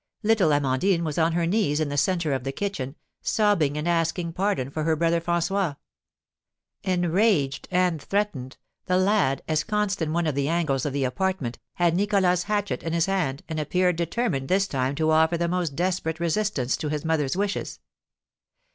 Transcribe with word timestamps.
Little 0.23 0.51
Amandine 0.51 1.03
was 1.03 1.19
on 1.19 1.33
her 1.33 1.45
knees 1.45 1.79
in 1.79 1.89
the 1.89 1.95
centre 1.95 2.33
of 2.33 2.43
the 2.43 2.51
kitchen, 2.51 2.95
sobbing 3.21 3.77
and 3.77 3.87
asking 3.87 4.33
pardon 4.33 4.71
for 4.71 4.81
her 4.83 4.95
Brother 4.95 5.21
François. 5.21 5.77
Enraged 6.83 7.67
and 7.69 8.01
threatened, 8.01 8.57
the 8.87 8.97
lad, 8.97 9.43
ensconced 9.47 10.01
in 10.01 10.11
one 10.11 10.25
of 10.25 10.33
the 10.33 10.49
angles 10.49 10.87
of 10.87 10.93
the 10.93 11.03
apartment, 11.03 11.59
had 11.75 11.95
Nicholas's 11.95 12.45
hatchet 12.45 12.81
in 12.81 12.93
his 12.93 13.05
hand, 13.05 13.43
and 13.47 13.59
appeared 13.59 13.95
determined 13.95 14.47
this 14.49 14.65
time 14.67 14.95
to 14.95 15.11
offer 15.11 15.37
the 15.37 15.47
most 15.47 15.75
desperate 15.75 16.19
resistance 16.19 16.75
to 16.77 16.89
his 16.89 17.05
mother's 17.05 17.37
wishes. 17.37 17.79